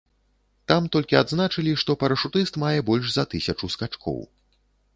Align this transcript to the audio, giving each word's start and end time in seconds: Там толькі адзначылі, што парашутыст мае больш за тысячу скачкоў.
Там 0.71 0.87
толькі 0.95 1.19
адзначылі, 1.19 1.75
што 1.83 1.97
парашутыст 2.03 2.59
мае 2.65 2.79
больш 2.89 3.05
за 3.19 3.27
тысячу 3.35 3.73
скачкоў. 3.77 4.19